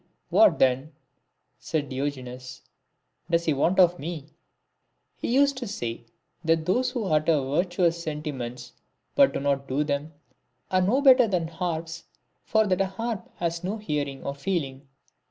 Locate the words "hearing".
13.77-14.23